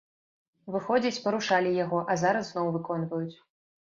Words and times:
Выходзіць, 0.75 1.19
парушалі 1.25 1.75
яго, 1.83 1.99
а 2.13 2.17
зараз 2.23 2.49
зноў 2.49 2.73
выконваюць. 2.79 3.37